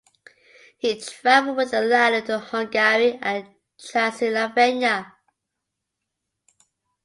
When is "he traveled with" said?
0.79-1.69